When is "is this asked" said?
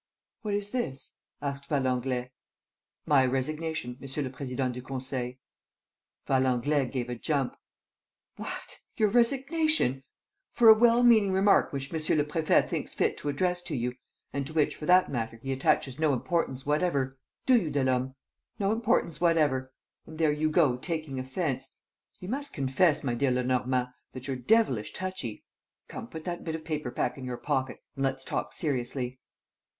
0.55-1.67